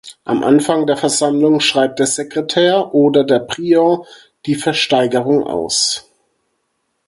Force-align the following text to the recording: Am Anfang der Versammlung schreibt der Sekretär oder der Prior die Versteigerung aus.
Am 0.23 0.43
Anfang 0.43 0.87
der 0.87 0.97
Versammlung 0.97 1.59
schreibt 1.59 1.99
der 1.99 2.07
Sekretär 2.07 2.95
oder 2.95 3.23
der 3.23 3.37
Prior 3.37 4.07
die 4.47 4.55
Versteigerung 4.55 5.43
aus. 5.43 6.09